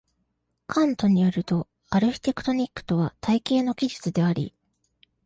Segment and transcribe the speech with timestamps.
[0.65, 4.51] カントに依ると、アルヒテクトニックとは「体系の技術」であり、